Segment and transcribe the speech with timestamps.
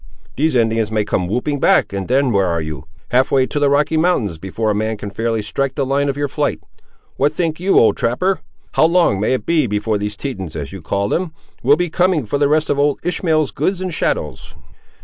[0.35, 2.85] These Indians may come whooping back, and then where are you!
[3.11, 6.17] Half way to the Rocky Mountains before a man can fairly strike the line of
[6.17, 6.59] your flight.
[7.17, 8.39] What think you, old trapper?
[8.71, 12.25] How long may it be before these Tetons, as you call them, will be coming
[12.25, 14.55] for the rest of old Ishmael's goods and chattels?"